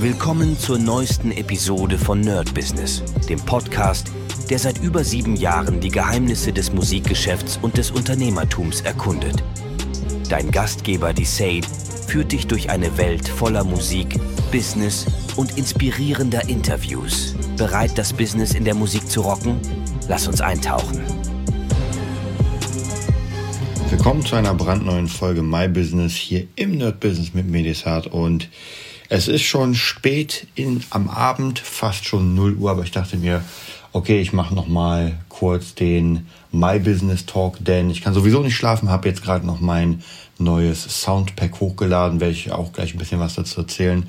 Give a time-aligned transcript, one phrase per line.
[0.00, 4.10] Willkommen zur neuesten Episode von Nerd Business, dem Podcast,
[4.50, 9.42] der seit über sieben Jahren die Geheimnisse des Musikgeschäfts und des Unternehmertums erkundet.
[10.28, 11.66] Dein Gastgeber, die Sade,
[12.08, 14.18] führt dich durch eine Welt voller Musik,
[14.50, 17.36] Business und inspirierender Interviews.
[17.56, 19.58] Bereit, das Business in der Musik zu rocken?
[20.08, 21.00] Lass uns eintauchen.
[23.90, 28.48] Willkommen zu einer brandneuen Folge My Business hier im Nerd Business mit Medisat und
[29.14, 33.44] es ist schon spät in, am Abend, fast schon 0 Uhr, aber ich dachte mir,
[33.92, 38.56] okay, ich mache noch mal kurz den My Business Talk, denn ich kann sowieso nicht
[38.56, 40.02] schlafen, habe jetzt gerade noch mein
[40.38, 44.04] neues Soundpack hochgeladen, werde ich auch gleich ein bisschen was dazu erzählen.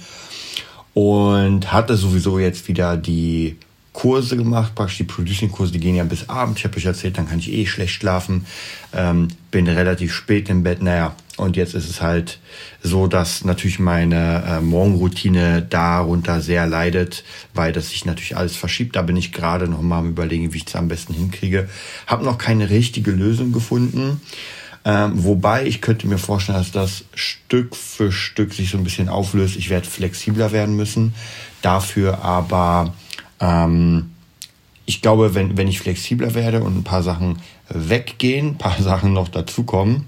[0.96, 3.58] Und hatte sowieso jetzt wieder die
[3.95, 6.59] Kurse gemacht, praktisch die Producing-Kurse, die gehen ja bis Abend.
[6.59, 8.45] Ich habe euch erzählt, dann kann ich eh schlecht schlafen.
[8.94, 10.81] Ähm, bin relativ spät im Bett.
[10.81, 12.40] Naja, und jetzt ist es halt
[12.84, 17.23] so, dass natürlich meine äh, Morgenroutine darunter sehr leidet,
[17.54, 18.98] weil das sich natürlich alles verschiebt.
[18.98, 21.70] Da bin ich gerade noch mal am überlegen, wie ich es am besten hinkriege.
[22.05, 24.20] Habe noch keine richtige Lösung gefunden.
[24.84, 29.07] Ähm, wobei ich könnte mir vorstellen, dass das Stück für Stück sich so ein bisschen
[29.07, 29.55] auflöst.
[29.55, 31.16] Ich werde flexibler werden müssen.
[31.62, 32.93] Dafür aber
[33.40, 34.12] ähm,
[34.86, 39.14] ich glaube, wenn, wenn ich flexibler werde und ein paar Sachen weggehen, ein paar Sachen
[39.14, 40.05] noch dazukommen,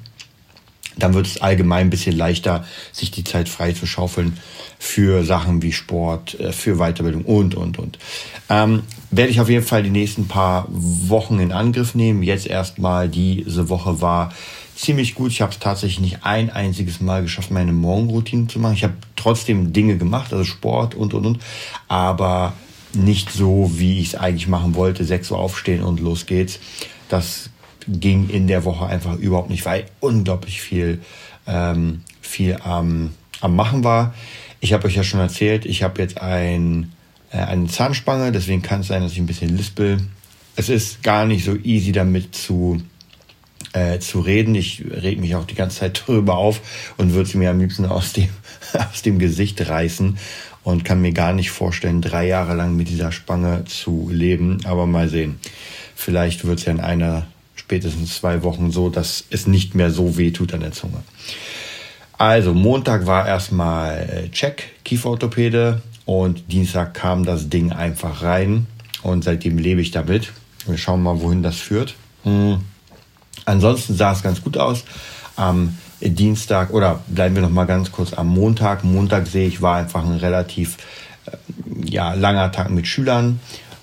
[0.98, 4.38] dann wird es allgemein ein bisschen leichter, sich die Zeit frei zu schaufeln
[4.80, 8.00] für Sachen wie Sport, äh, für Weiterbildung und, und, und.
[8.50, 12.24] Ähm, werde ich auf jeden Fall die nächsten paar Wochen in Angriff nehmen.
[12.24, 14.34] Jetzt erstmal, diese Woche war
[14.76, 15.32] ziemlich gut.
[15.32, 18.74] Ich habe es tatsächlich nicht ein einziges Mal geschafft, meine Morgenroutine zu machen.
[18.74, 21.40] Ich habe trotzdem Dinge gemacht, also Sport und, und, und.
[21.88, 22.54] Aber
[22.94, 26.60] nicht so, wie ich es eigentlich machen wollte, 6 Uhr aufstehen und los geht's.
[27.10, 27.50] Das
[27.88, 31.00] ging in der Woche einfach überhaupt nicht, weil unglaublich viel,
[31.46, 34.14] ähm, viel am, am Machen war.
[34.60, 36.92] Ich habe euch ja schon erzählt, ich habe jetzt ein,
[37.32, 40.00] äh, eine Zahnspange, deswegen kann es sein, dass ich ein bisschen lispel.
[40.56, 42.82] Es ist gar nicht so easy damit zu,
[43.74, 44.56] äh, zu reden.
[44.56, 47.86] Ich reg mich auch die ganze Zeit drüber auf und würde sie mir am liebsten
[47.86, 48.30] aus dem,
[48.74, 50.18] aus dem Gesicht reißen
[50.68, 54.58] und kann mir gar nicht vorstellen, drei Jahre lang mit dieser Spange zu leben.
[54.66, 55.40] Aber mal sehen.
[55.96, 60.18] Vielleicht wird es ja in einer, spätestens zwei Wochen so, dass es nicht mehr so
[60.18, 61.04] weh tut an der Zunge.
[62.18, 68.68] Also Montag war erstmal äh, Check, Kieferorthopäde und Dienstag kam das Ding einfach rein
[69.04, 70.34] und seitdem lebe ich damit.
[70.66, 71.96] Wir schauen mal, wohin das führt.
[72.24, 72.60] Hm.
[73.46, 74.84] Ansonsten sah es ganz gut aus.
[75.38, 78.84] Am Dienstag oder bleiben wir noch mal ganz kurz am Montag.
[78.84, 80.78] Montag sehe ich war einfach ein relativ
[81.26, 81.32] äh,
[81.86, 83.40] ja, langer Tag mit Schülern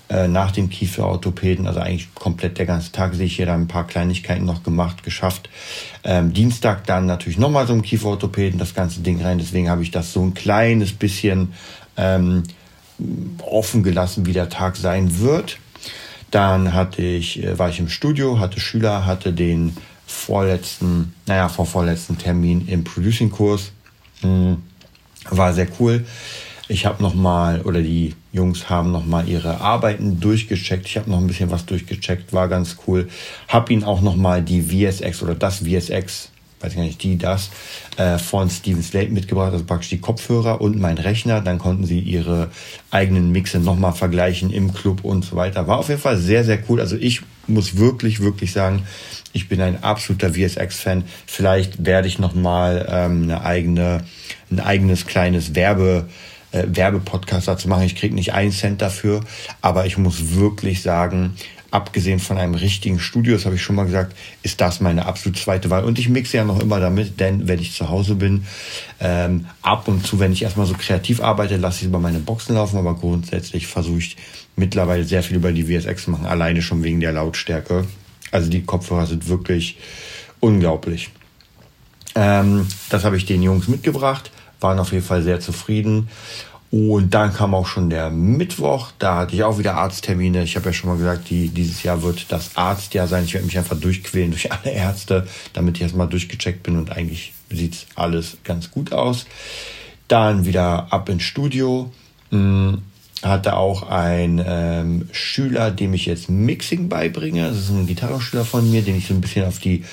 [0.07, 3.67] äh, nach dem Kieferorthopäden, also eigentlich komplett der ganze Tag sehe ich hier dann ein
[3.67, 5.49] paar Kleinigkeiten noch gemacht, geschafft.
[6.03, 9.39] Ähm, Dienstag dann natürlich nochmal so ein Kieferorthopäden, das ganze Ding rein.
[9.39, 11.53] Deswegen habe ich das so ein kleines bisschen
[11.97, 12.43] ähm,
[13.41, 15.57] offen gelassen, wie der Tag sein wird.
[16.29, 19.75] Dann hatte ich, äh, war ich im Studio, hatte Schüler, hatte den
[20.25, 23.71] vorletzten, naja, vor vorletzten Termin im Producing-Kurs.
[24.21, 24.57] Hm,
[25.29, 26.05] war sehr cool.
[26.67, 30.87] Ich habe nochmal, oder die Jungs haben nochmal ihre Arbeiten durchgecheckt.
[30.87, 33.07] Ich habe noch ein bisschen was durchgecheckt, war ganz cool.
[33.47, 36.31] Hab ihnen auch nochmal die VSX oder das VSX
[36.61, 37.51] weiß ich gar nicht, die das,
[37.97, 41.41] äh, von Steven Slate mitgebracht, also praktisch die Kopfhörer und mein Rechner.
[41.41, 42.49] Dann konnten sie ihre
[42.89, 45.67] eigenen Mixe nochmal vergleichen im Club und so weiter.
[45.67, 46.79] War auf jeden Fall sehr, sehr cool.
[46.79, 48.83] Also ich muss wirklich, wirklich sagen,
[49.33, 51.03] ich bin ein absoluter VSX-Fan.
[51.25, 54.05] Vielleicht werde ich nochmal ähm, eine eigene,
[54.51, 56.07] ein eigenes kleines Werbe,
[56.51, 57.83] äh, Werbepodcast dazu machen.
[57.83, 59.21] Ich kriege nicht einen Cent dafür,
[59.61, 61.35] aber ich muss wirklich sagen,
[61.75, 65.37] abgesehen von einem richtigen Studio, das habe ich schon mal gesagt, ist das meine absolut
[65.37, 65.83] zweite Wahl.
[65.83, 68.45] Und ich mixe ja noch immer damit, denn wenn ich zu Hause bin,
[69.01, 72.55] ähm, ab und zu, wenn ich erstmal so kreativ arbeite, lasse ich über meine Boxen
[72.55, 74.15] laufen, aber grundsätzlich versuche ich
[74.55, 77.85] mittlerweile sehr viel über die VSX zu machen, alleine schon wegen der Lautstärke.
[78.31, 79.77] Also die Kopfhörer sind wirklich
[80.39, 81.09] unglaublich.
[82.15, 84.31] Ähm, das habe ich den Jungs mitgebracht,
[84.61, 86.07] waren auf jeden Fall sehr zufrieden.
[86.75, 90.43] Und dann kam auch schon der Mittwoch, da hatte ich auch wieder Arzttermine.
[90.43, 93.23] Ich habe ja schon mal gesagt, die, dieses Jahr wird das Arztjahr sein.
[93.23, 97.31] Ich werde mich einfach durchquälen durch alle Ärzte, damit ich erstmal durchgecheckt bin und eigentlich
[97.49, 99.25] sieht alles ganz gut aus.
[100.09, 101.93] Dann wieder ab ins Studio.
[102.31, 102.81] Hm,
[103.21, 107.47] hatte auch ein ähm, Schüler, dem ich jetzt Mixing beibringe.
[107.47, 109.85] Das ist ein Gitarrenschüler von mir, den ich so ein bisschen auf die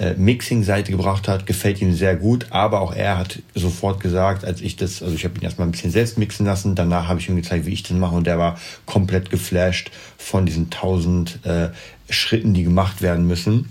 [0.00, 2.46] äh, Mixing-Seite gebracht hat, gefällt ihm sehr gut.
[2.50, 5.72] Aber auch er hat sofort gesagt, als ich das, also ich habe ihn erstmal ein
[5.72, 8.38] bisschen selbst mixen lassen, danach habe ich ihm gezeigt, wie ich das mache und der
[8.38, 11.68] war komplett geflasht von diesen tausend äh,
[12.08, 13.68] Schritten, die gemacht werden müssen.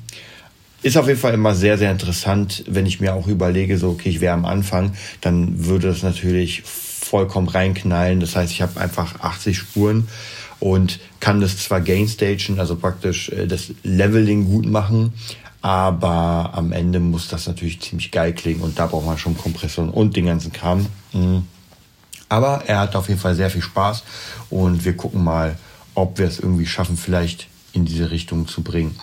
[0.81, 4.09] Ist auf jeden Fall immer sehr, sehr interessant, wenn ich mir auch überlege, so, okay,
[4.09, 8.19] ich wäre am Anfang, dann würde das natürlich vollkommen reinknallen.
[8.19, 10.07] Das heißt, ich habe einfach 80 Spuren
[10.59, 15.13] und kann das zwar gainstagen, also praktisch äh, das Leveling gut machen,
[15.61, 19.89] aber am Ende muss das natürlich ziemlich geil klingen und da braucht man schon Kompression
[19.89, 20.85] und den ganzen Kram.
[21.13, 21.43] Mhm.
[22.29, 24.03] Aber er hat auf jeden Fall sehr viel Spaß
[24.49, 25.57] und wir gucken mal,
[25.95, 28.97] ob wir es irgendwie schaffen, vielleicht in diese Richtung zu bringen.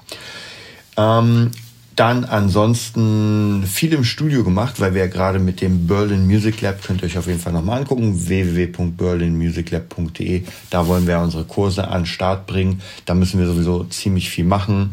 [0.97, 1.51] Ähm,
[1.97, 6.83] dann ansonsten viel im Studio gemacht, weil wir ja gerade mit dem Berlin Music Lab,
[6.83, 10.43] könnt ihr euch auf jeden Fall nochmal angucken, www.berlinmusiclab.de.
[10.69, 12.83] Da wollen wir unsere Kurse an den Start bringen.
[13.07, 14.93] Da müssen wir sowieso ziemlich viel machen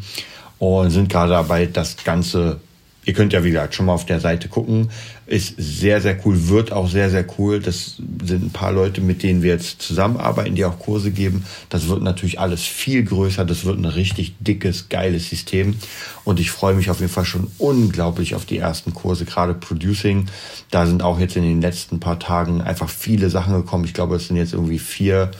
[0.63, 2.59] und sind gerade dabei, das Ganze
[3.05, 4.89] Ihr könnt ja, wie gesagt, schon mal auf der Seite gucken.
[5.25, 7.59] Ist sehr, sehr cool, wird auch sehr, sehr cool.
[7.59, 11.43] Das sind ein paar Leute, mit denen wir jetzt zusammenarbeiten, die auch Kurse geben.
[11.67, 13.43] Das wird natürlich alles viel größer.
[13.43, 15.75] Das wird ein richtig dickes, geiles System.
[16.23, 20.27] Und ich freue mich auf jeden Fall schon unglaublich auf die ersten Kurse, gerade Producing.
[20.71, 23.83] Da sind auch jetzt in den letzten paar Tagen einfach viele Sachen gekommen.
[23.83, 25.31] Ich glaube, es sind jetzt irgendwie vier,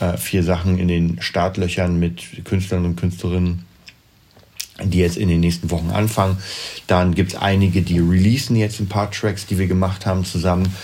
[0.00, 3.64] äh, vier Sachen in den Startlöchern mit Künstlern und Künstlerinnen
[4.84, 6.38] die jetzt in den nächsten Wochen anfangen.
[6.86, 10.74] Dann gibt es einige, die releasen jetzt ein paar Tracks, die wir gemacht haben zusammen.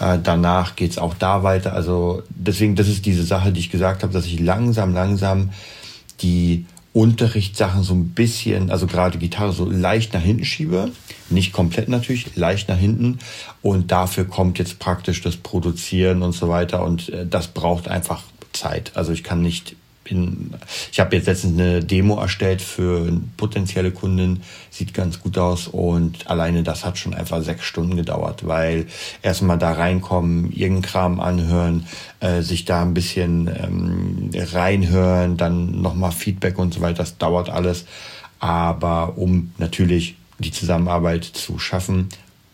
[0.00, 1.72] Äh, danach geht es auch da weiter.
[1.72, 5.50] Also deswegen, das ist diese Sache, die ich gesagt habe, dass ich langsam, langsam
[6.20, 10.90] die Unterrichtssachen so ein bisschen, also gerade Gitarre so leicht nach hinten schiebe.
[11.30, 13.18] Nicht komplett natürlich, leicht nach hinten.
[13.62, 16.82] Und dafür kommt jetzt praktisch das Produzieren und so weiter.
[16.84, 18.22] Und äh, das braucht einfach
[18.52, 18.92] Zeit.
[18.94, 19.76] Also ich kann nicht
[20.08, 20.54] bin,
[20.90, 26.28] ich habe jetzt letztens eine Demo erstellt für potenzielle Kunden, sieht ganz gut aus und
[26.28, 28.86] alleine das hat schon einfach sechs Stunden gedauert, weil
[29.22, 31.86] erstmal da reinkommen, irgendeinen Kram anhören,
[32.20, 37.50] äh, sich da ein bisschen ähm, reinhören, dann nochmal Feedback und so weiter, das dauert
[37.50, 37.86] alles.
[38.40, 42.08] Aber um natürlich die Zusammenarbeit zu schaffen,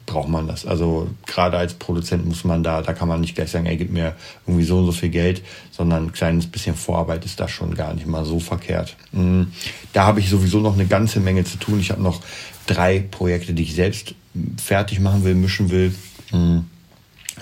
[0.07, 0.67] braucht man das.
[0.67, 3.91] Also gerade als Produzent muss man da, da kann man nicht gleich sagen, ey, gib
[3.91, 4.15] mir
[4.47, 7.95] irgendwie so und so viel Geld, sondern ein kleines bisschen Vorarbeit ist da schon gar
[7.95, 8.97] nicht mal so verkehrt.
[9.13, 9.53] Mhm.
[9.93, 11.81] Da habe ich sowieso noch eine ganze Menge zu tun.
[11.81, 12.21] Ich habe noch
[12.67, 14.15] drei Projekte, die ich selbst
[14.63, 15.95] fertig machen will, mischen will.
[16.33, 16.67] Mhm.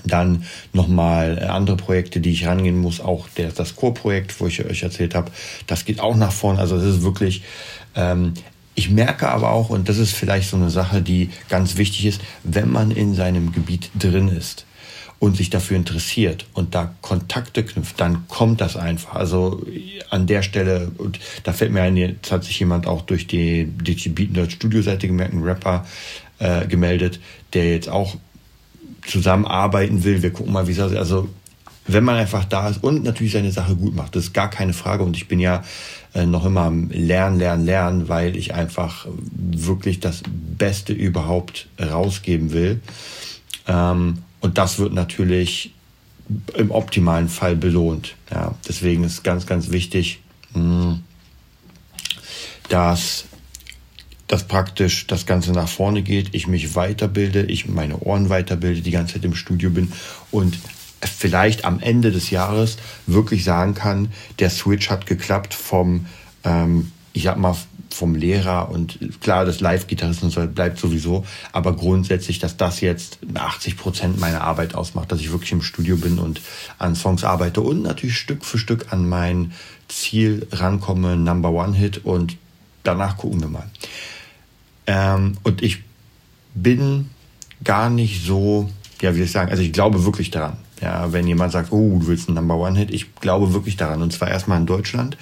[0.04, 5.14] Dann nochmal andere Projekte, die ich rangehen muss, auch das Chorprojekt, wo ich euch erzählt
[5.14, 5.30] habe,
[5.66, 6.58] das geht auch nach vorne.
[6.58, 7.42] Also das ist wirklich,
[7.94, 8.34] ähm,
[8.74, 12.20] ich merke aber auch, und das ist vielleicht so eine Sache, die ganz wichtig ist,
[12.42, 14.64] wenn man in seinem Gebiet drin ist
[15.19, 19.14] und sich dafür interessiert und da Kontakte knüpft, dann kommt das einfach.
[19.14, 19.64] Also
[20.10, 23.64] an der Stelle, und da fällt mir ein, jetzt hat sich jemand auch durch die,
[23.64, 25.86] Beat Nerd Studio-Seite gemerkt, ein Rapper
[26.38, 27.20] äh, gemeldet,
[27.52, 28.16] der jetzt auch
[29.06, 30.22] zusammenarbeiten will.
[30.22, 30.78] Wir gucken mal, wie es.
[30.78, 31.28] Also
[31.87, 34.73] wenn man einfach da ist und natürlich seine Sache gut macht, das ist gar keine
[34.73, 35.02] Frage.
[35.02, 35.62] Und ich bin ja
[36.14, 40.23] äh, noch immer am Lernen, Lernen, Lernen, weil ich einfach wirklich das
[40.58, 42.81] Beste überhaupt rausgeben will.
[43.67, 45.75] Ähm, und das wird natürlich
[46.56, 48.14] im optimalen Fall belohnt.
[48.31, 50.20] Ja, deswegen ist ganz, ganz wichtig,
[50.55, 51.00] mh,
[52.69, 53.26] dass
[54.29, 58.90] dass praktisch das Ganze nach vorne geht, ich mich weiterbilde, ich meine Ohren weiterbilde, die
[58.90, 59.93] ganze Zeit im Studio bin
[60.31, 60.58] und
[61.04, 62.76] vielleicht am Ende des Jahres
[63.06, 66.06] wirklich sagen kann, der Switch hat geklappt vom,
[66.44, 67.56] ähm, ich sag mal,
[67.93, 74.19] vom Lehrer und klar, das Live-Gitarristen bleibt sowieso, aber grundsätzlich, dass das jetzt 80 Prozent
[74.19, 76.41] meiner Arbeit ausmacht, dass ich wirklich im Studio bin und
[76.79, 79.53] an Songs arbeite und natürlich Stück für Stück an mein
[79.88, 82.36] Ziel rankomme, Number One Hit und
[82.82, 83.70] danach gucken wir mal.
[84.86, 85.82] Ähm, und ich
[86.55, 87.10] bin
[87.62, 90.56] gar nicht so, ja, wie soll ich sagen, also ich glaube wirklich daran.
[90.82, 94.03] Ja, wenn jemand sagt, oh, du willst einen Number One Hit, ich glaube wirklich daran.
[94.03, 95.17] Und zwar erstmal in Deutschland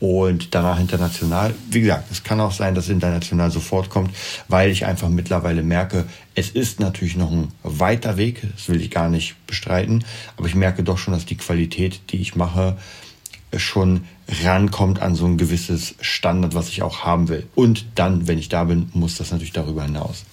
[0.00, 1.54] und danach international.
[1.70, 4.14] Wie gesagt, es kann auch sein, dass international sofort kommt,
[4.48, 8.90] weil ich einfach mittlerweile merke, es ist natürlich noch ein weiter Weg, das will ich
[8.90, 10.04] gar nicht bestreiten,
[10.36, 12.76] aber ich merke doch schon, dass die Qualität, die ich mache,
[13.56, 14.04] schon
[14.44, 17.46] rankommt an so ein gewisses Standard, was ich auch haben will.
[17.54, 20.24] Und dann, wenn ich da bin, muss das natürlich darüber hinaus.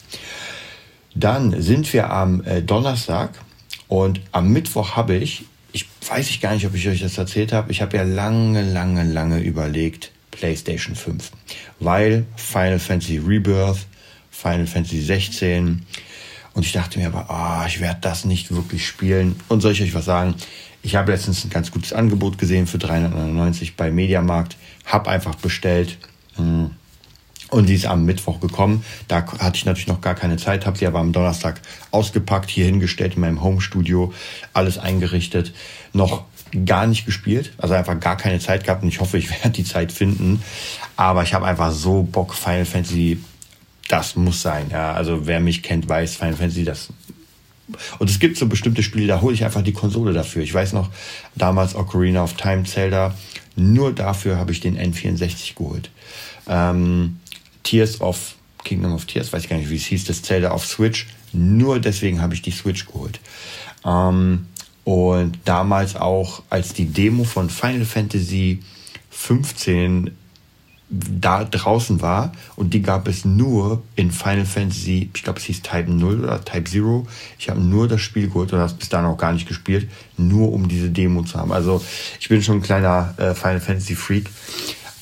[1.16, 3.40] Dann sind wir am äh, Donnerstag
[3.88, 7.54] und am Mittwoch habe ich, ich weiß ich gar nicht, ob ich euch das erzählt
[7.54, 11.32] habe, ich habe ja lange, lange, lange überlegt, PlayStation 5.
[11.80, 13.86] Weil Final Fantasy Rebirth,
[14.32, 15.86] Final Fantasy 16
[16.54, 19.36] und ich dachte mir aber, ah, ich werde das nicht wirklich spielen.
[19.50, 20.36] Und soll ich euch was sagen?
[20.84, 25.98] Ich habe letztens ein ganz gutes Angebot gesehen für 399 bei Mediamarkt, habe einfach bestellt.
[26.36, 26.72] Hm
[27.50, 28.84] und sie ist am Mittwoch gekommen.
[29.08, 31.62] Da hatte ich natürlich noch gar keine Zeit, habe sie aber am Donnerstag
[31.92, 34.14] ausgepackt, hier hingestellt in meinem Homestudio,
[34.54, 35.54] alles eingerichtet,
[35.94, 36.24] noch
[36.66, 39.64] gar nicht gespielt, also einfach gar keine Zeit gehabt und ich hoffe, ich werde die
[39.64, 40.42] Zeit finden.
[40.96, 43.20] Aber ich habe einfach so Bock, Final Fantasy,
[43.88, 44.68] das muss sein.
[44.72, 46.90] Ja, also wer mich kennt, weiß, Final Fantasy, das
[48.00, 50.44] Und es gibt so bestimmte Spiele, da hole ich einfach die Konsole dafür.
[50.44, 50.90] Ich weiß noch,
[51.36, 53.14] damals Ocarina of Time Zelda,
[53.56, 55.90] nur dafür habe ich den N64 geholt.
[56.48, 57.20] Ähm,
[57.66, 60.66] Tears of Kingdom of Tears, weiß ich gar nicht, wie es hieß, das Zelda auf
[60.66, 61.08] Switch.
[61.34, 63.20] Nur deswegen habe ich die Switch geholt.
[63.86, 64.48] Ähm,
[64.86, 68.62] und damals auch, als die Demo von Final Fantasy
[69.10, 70.12] 15
[70.90, 75.64] da draußen war und die gab es nur in Final Fantasy, ich glaube es hieß
[75.64, 77.06] Type 0 oder Type 0.
[77.40, 80.54] Ich habe nur das Spiel geholt und habe bis dahin auch gar nicht gespielt, nur
[80.54, 81.52] um diese Demo zu haben.
[81.52, 81.84] Also
[82.20, 84.30] ich bin schon ein kleiner äh, Final Fantasy Freak,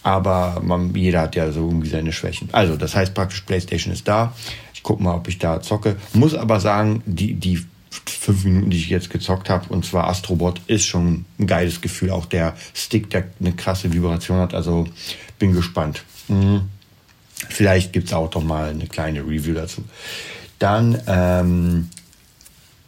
[0.03, 2.49] aber man, jeder hat ja so irgendwie seine Schwächen.
[2.51, 4.33] Also das heißt praktisch PlayStation ist da.
[4.73, 5.95] Ich gucke mal, ob ich da zocke.
[6.13, 10.61] Muss aber sagen, die, die fünf Minuten, die ich jetzt gezockt habe, und zwar Astrobot,
[10.67, 12.11] ist schon ein geiles Gefühl.
[12.11, 14.53] Auch der Stick, der eine krasse Vibration hat.
[14.53, 14.87] Also
[15.39, 16.03] bin gespannt.
[16.27, 16.69] Mhm.
[17.49, 19.83] Vielleicht gibt es auch doch mal eine kleine Review dazu.
[20.59, 21.89] Dann ähm,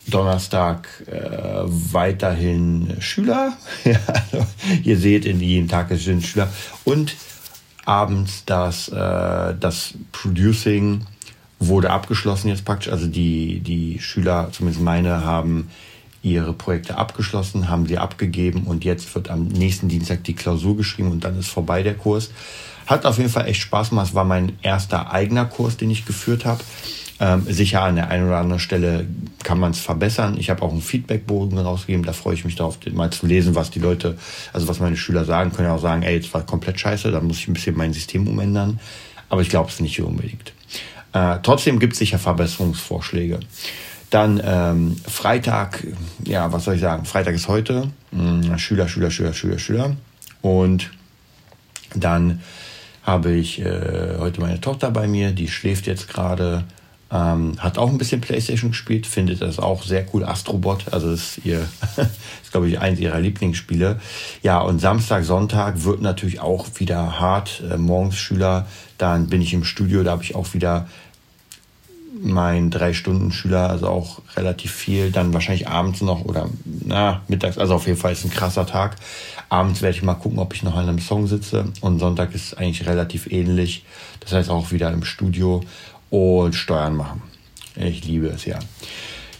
[0.08, 3.54] Donnerstag äh, weiterhin Schüler.
[3.86, 4.46] also,
[4.84, 6.52] ihr seht, in jedem Tag sind Schüler.
[6.84, 7.16] Und
[7.86, 11.06] abends das, äh, das Producing
[11.60, 12.92] wurde abgeschlossen jetzt praktisch.
[12.92, 15.70] Also die, die Schüler, zumindest meine, haben
[16.22, 21.12] ihre Projekte abgeschlossen, haben sie abgegeben und jetzt wird am nächsten Dienstag die Klausur geschrieben
[21.12, 22.32] und dann ist vorbei der Kurs.
[22.88, 24.08] Hat auf jeden Fall echt Spaß gemacht.
[24.10, 26.62] Es war mein erster eigener Kurs, den ich geführt habe.
[27.18, 29.08] Ähm, sicher an der einen oder anderen Stelle
[29.44, 30.36] kann man es verbessern.
[30.38, 32.06] Ich habe auch einen Feedbackbogen rausgegeben.
[32.06, 34.18] Da freue ich mich darauf, mal zu lesen, was die Leute,
[34.52, 35.54] also was meine Schüler sagen.
[35.54, 37.94] Können ja auch sagen, ey, jetzt war komplett scheiße, dann muss ich ein bisschen mein
[37.94, 38.80] System umändern.
[39.30, 40.52] Aber ich glaube es nicht unbedingt.
[41.14, 43.40] Äh, trotzdem gibt es sicher Verbesserungsvorschläge.
[44.10, 45.88] Dann ähm, Freitag,
[46.26, 47.06] ja, was soll ich sagen?
[47.06, 47.92] Freitag ist heute.
[48.12, 49.96] Hm, Schüler, Schüler, Schüler, Schüler, Schüler.
[50.42, 50.92] Und
[51.96, 52.42] dann
[53.04, 56.66] habe ich äh, heute meine Tochter bei mir, die schläft jetzt gerade.
[57.12, 60.26] Ähm, hat auch ein bisschen Playstation gespielt, findet das auch sehr cool.
[60.26, 61.60] Astrobot, also ist ihr,
[61.98, 64.00] ist glaube ich eins ihrer Lieblingsspiele.
[64.42, 67.62] Ja, und Samstag, Sonntag wird natürlich auch wieder hart.
[67.70, 68.66] Äh, morgens Schüler,
[68.98, 70.88] dann bin ich im Studio, da habe ich auch wieder
[72.22, 75.12] mein Drei-Stunden-Schüler, also auch relativ viel.
[75.12, 78.96] Dann wahrscheinlich abends noch oder na, mittags, also auf jeden Fall ist ein krasser Tag.
[79.50, 81.66] Abends werde ich mal gucken, ob ich noch an einem Song sitze.
[81.82, 83.86] Und Sonntag ist eigentlich relativ ähnlich.
[84.22, 85.62] Das heißt auch wieder im Studio
[86.16, 87.22] und Steuern machen.
[87.76, 88.60] Ich liebe es ja.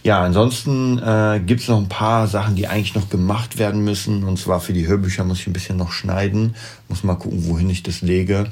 [0.02, 4.22] Ja, ansonsten äh, gibt es noch ein paar Sachen, die eigentlich noch gemacht werden müssen.
[4.22, 6.54] Und zwar für die Hörbücher muss ich ein bisschen noch schneiden.
[6.88, 8.46] Muss mal gucken, wohin ich das lege.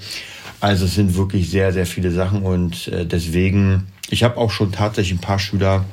[0.60, 4.72] Also es sind wirklich sehr, sehr viele Sachen und äh, deswegen ich habe auch schon
[4.72, 5.84] tatsächlich ein paar Schüler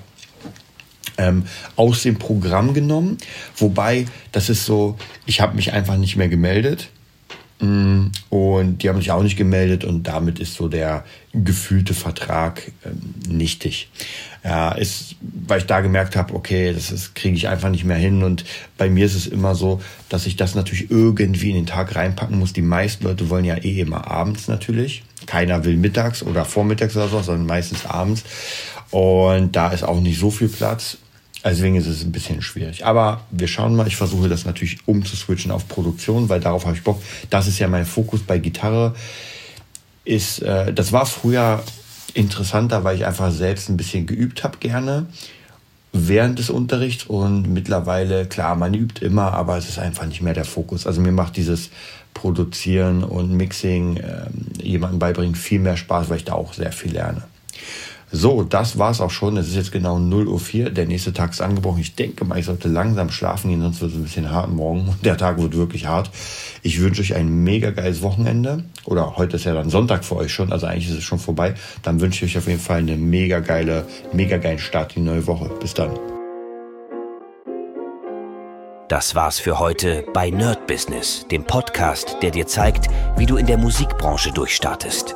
[1.17, 1.43] ähm,
[1.75, 3.17] aus dem Programm genommen.
[3.57, 6.89] Wobei, das ist so, ich habe mich einfach nicht mehr gemeldet.
[7.61, 12.71] Mm, und die haben sich auch nicht gemeldet und damit ist so der gefühlte Vertrag
[12.83, 13.89] ähm, nichtig.
[14.43, 18.23] Ja, ist, weil ich da gemerkt habe, okay, das kriege ich einfach nicht mehr hin.
[18.23, 18.43] Und
[18.77, 22.39] bei mir ist es immer so, dass ich das natürlich irgendwie in den Tag reinpacken
[22.39, 22.51] muss.
[22.51, 25.03] Die meisten Leute wollen ja eh immer abends natürlich.
[25.27, 28.23] Keiner will mittags oder vormittags oder so, sondern meistens abends.
[28.89, 30.97] Und da ist auch nicht so viel Platz.
[31.43, 32.85] Deswegen ist es ein bisschen schwierig.
[32.85, 33.87] Aber wir schauen mal.
[33.87, 37.01] Ich versuche das natürlich umzuswitchen auf Produktion, weil darauf habe ich Bock.
[37.29, 38.93] Das ist ja mein Fokus bei Gitarre.
[40.05, 41.63] Ist, äh, das war früher
[42.13, 45.07] interessanter, weil ich einfach selbst ein bisschen geübt habe gerne
[45.93, 50.33] während des Unterrichts und mittlerweile, klar, man übt immer, aber es ist einfach nicht mehr
[50.33, 50.87] der Fokus.
[50.87, 51.69] Also mir macht dieses
[52.13, 54.27] Produzieren und Mixing äh,
[54.61, 57.23] jemandem beibringen viel mehr Spaß, weil ich da auch sehr viel lerne.
[58.13, 59.37] So, das war's auch schon.
[59.37, 60.69] Es ist jetzt genau 0.04 Uhr.
[60.69, 61.79] Der nächste Tag ist angebrochen.
[61.79, 64.89] Ich denke mal, ich sollte langsam schlafen gehen, sonst wird es ein bisschen hart morgen.
[64.89, 66.09] Und der Tag wird wirklich hart.
[66.61, 68.65] Ich wünsche euch ein mega geiles Wochenende.
[68.83, 70.51] Oder heute ist ja dann Sonntag für euch schon.
[70.51, 71.53] Also eigentlich ist es schon vorbei.
[71.83, 75.09] Dann wünsche ich euch auf jeden Fall eine mega geile, mega geilen Start in die
[75.09, 75.49] neue Woche.
[75.61, 75.91] Bis dann.
[78.89, 83.45] Das war's für heute bei Nerd Business, dem Podcast, der dir zeigt, wie du in
[83.45, 85.15] der Musikbranche durchstartest.